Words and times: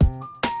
Thank 0.00 0.44
you. 0.44 0.55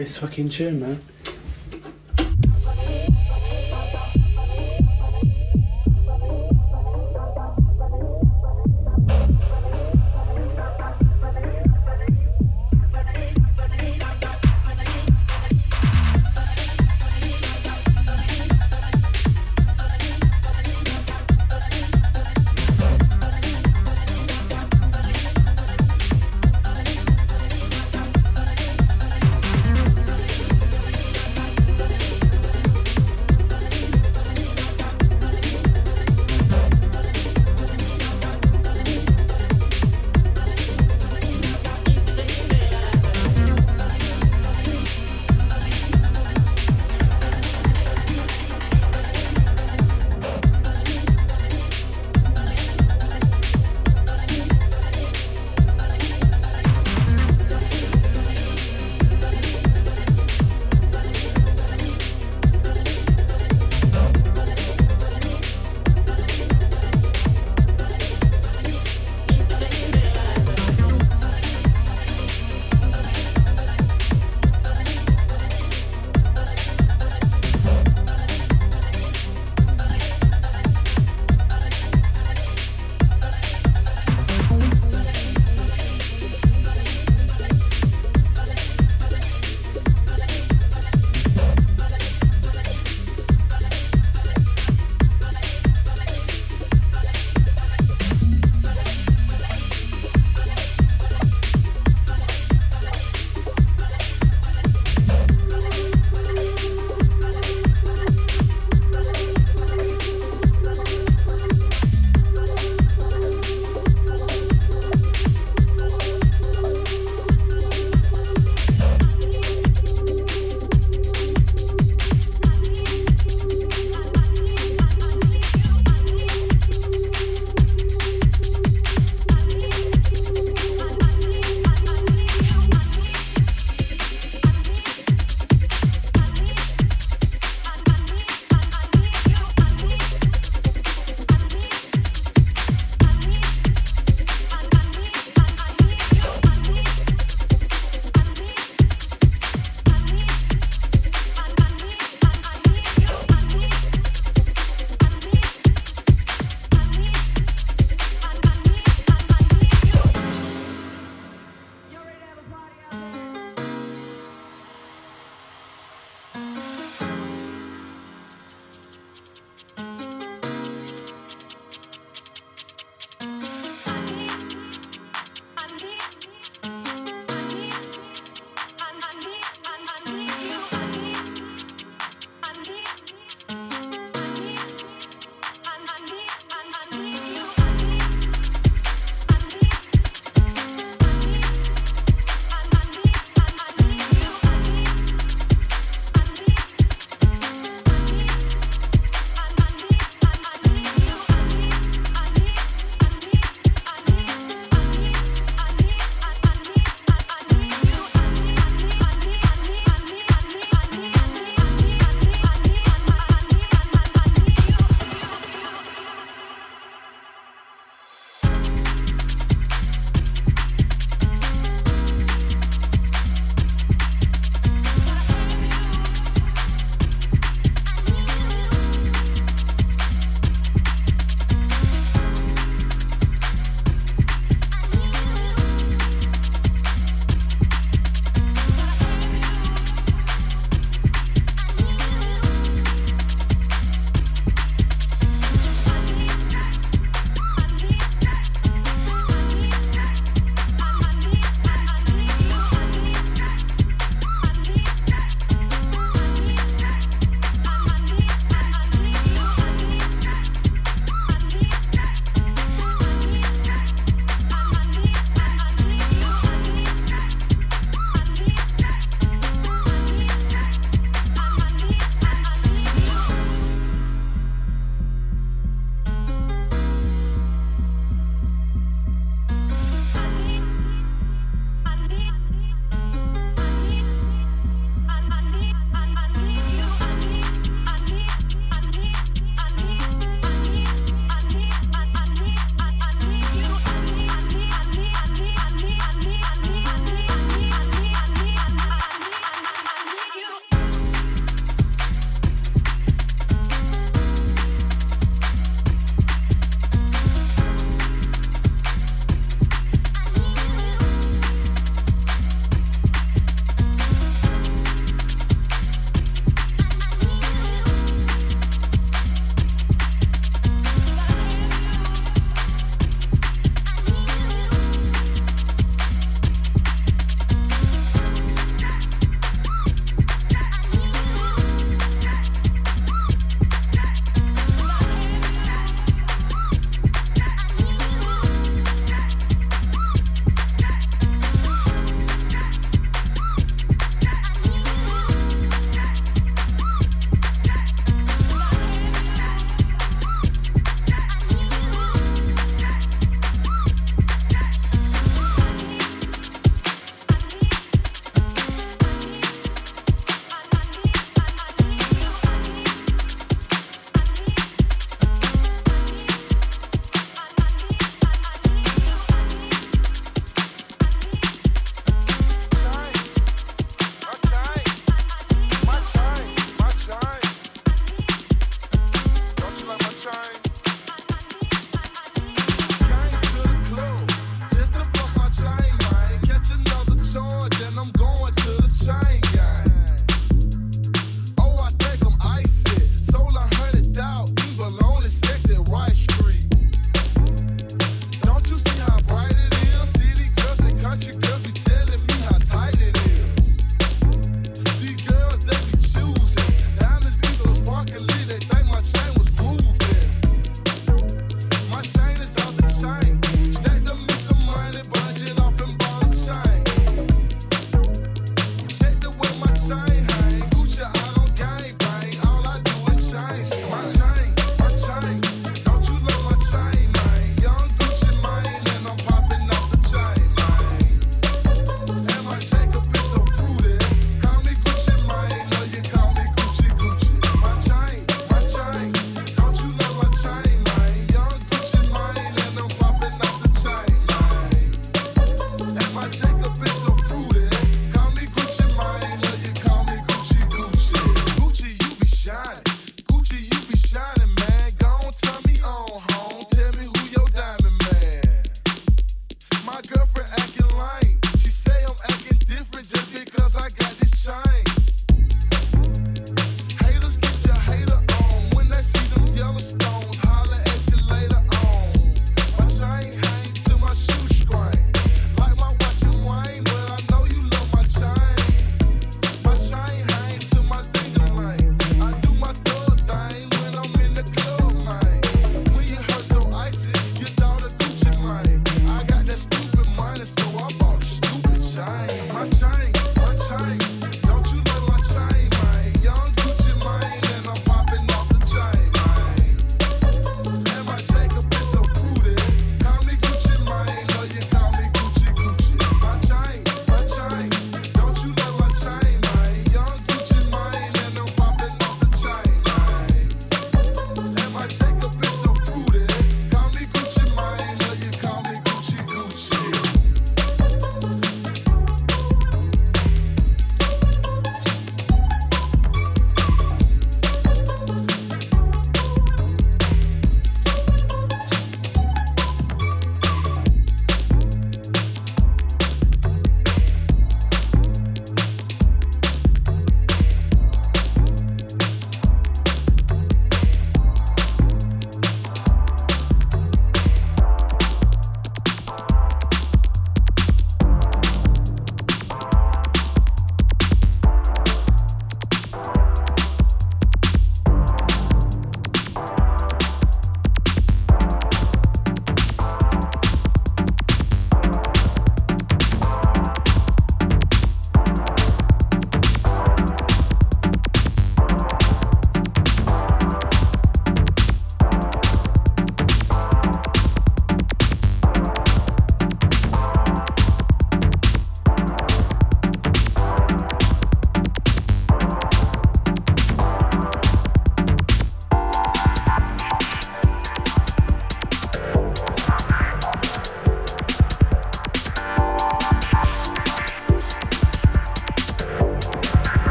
This 0.00 0.16
fucking 0.16 0.48
tune, 0.48 0.80
man. 0.80 0.98